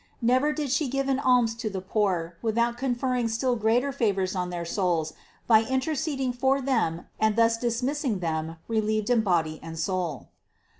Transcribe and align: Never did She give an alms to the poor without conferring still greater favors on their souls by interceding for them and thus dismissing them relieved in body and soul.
Never 0.23 0.51
did 0.51 0.71
She 0.71 0.87
give 0.89 1.07
an 1.09 1.19
alms 1.19 1.53
to 1.53 1.69
the 1.69 1.79
poor 1.79 2.35
without 2.41 2.75
conferring 2.75 3.27
still 3.27 3.55
greater 3.55 3.91
favors 3.91 4.35
on 4.35 4.49
their 4.49 4.65
souls 4.65 5.13
by 5.45 5.61
interceding 5.61 6.33
for 6.33 6.59
them 6.59 7.05
and 7.19 7.35
thus 7.35 7.55
dismissing 7.55 8.17
them 8.17 8.55
relieved 8.67 9.11
in 9.11 9.21
body 9.21 9.59
and 9.61 9.77
soul. 9.77 10.29